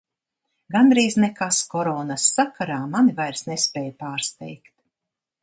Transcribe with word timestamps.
Gandrīz 0.75 1.17
nekas 1.23 1.59
Koronas 1.73 2.25
sakarā 2.39 2.79
mani 2.95 3.15
vairs 3.21 3.45
nespēj 3.53 3.95
pārsteigt. 4.03 4.75